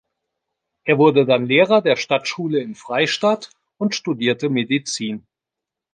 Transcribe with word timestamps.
Er 0.83 0.97
wurde 0.97 1.27
dann 1.27 1.45
Lehrer 1.45 1.83
der 1.83 1.95
Stadtschule 1.95 2.59
in 2.59 2.73
Freystadt 2.73 3.51
und 3.77 3.93
studierte 3.93 4.49
Medizin. 4.49 5.27